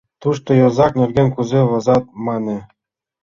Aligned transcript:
Тушто 0.21 0.49
йозак 0.61 0.91
нерген 1.01 1.27
кузе 1.35 1.59
возат,— 1.69 2.03
мане. 2.25 2.57